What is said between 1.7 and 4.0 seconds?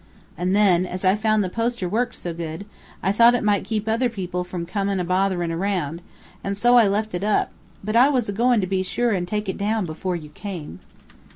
worked so good, I thought it might keep